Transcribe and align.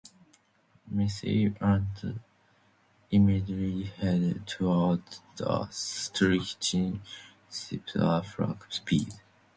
"Massey" 0.89 1.53
and 1.61 2.19
immediately 3.11 3.83
headed 3.83 4.47
toward 4.47 5.03
the 5.37 5.67
stricken 5.69 7.03
ship 7.51 7.83
at 7.95 8.25
flank 8.25 8.65
speed. 8.67 9.13